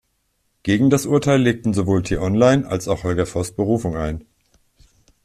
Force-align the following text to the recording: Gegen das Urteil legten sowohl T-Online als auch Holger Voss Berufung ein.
Gegen 0.63 0.89
das 0.89 1.05
Urteil 1.05 1.39
legten 1.39 1.75
sowohl 1.75 2.01
T-Online 2.01 2.65
als 2.67 2.87
auch 2.87 3.03
Holger 3.03 3.27
Voss 3.27 3.51
Berufung 3.51 3.95
ein. 3.95 4.25